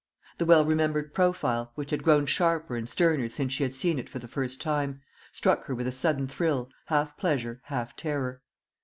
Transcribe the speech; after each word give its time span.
The 0.39 0.45
well 0.47 0.65
remembered 0.65 1.13
profile, 1.13 1.73
which 1.75 1.91
had 1.91 2.01
grown 2.03 2.25
sharper 2.25 2.75
and 2.75 2.89
sterner 2.89 3.29
since 3.29 3.53
she 3.53 3.61
had 3.61 3.75
seen 3.75 3.99
it 3.99 4.09
for 4.09 4.17
the 4.17 4.27
first 4.27 4.59
time, 4.59 4.99
struck 5.31 5.65
her 5.65 5.75
with 5.75 5.85
a 5.85 5.91
sudden 5.91 6.27
thrill, 6.27 6.71
half 6.87 7.15
pleasure, 7.17 7.61
half 7.65 7.95
terror. 7.95 8.41